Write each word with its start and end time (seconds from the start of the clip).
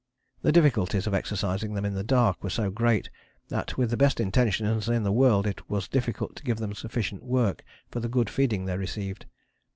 The 0.41 0.51
difficulties 0.51 1.05
of 1.05 1.13
exercising 1.13 1.75
them 1.75 1.85
in 1.85 1.93
the 1.93 2.03
dark 2.03 2.43
were 2.43 2.49
so 2.49 2.71
great 2.71 3.11
that 3.49 3.77
with 3.77 3.91
the 3.91 3.97
best 3.97 4.19
intentions 4.19 4.89
in 4.89 5.03
the 5.03 5.11
world 5.11 5.45
it 5.45 5.69
was 5.69 5.87
difficult 5.87 6.35
to 6.37 6.43
give 6.43 6.57
them 6.57 6.73
sufficient 6.73 7.21
work 7.21 7.63
for 7.91 7.99
the 7.99 8.09
good 8.09 8.27
feeding 8.27 8.65
they 8.65 8.77
received. 8.79 9.27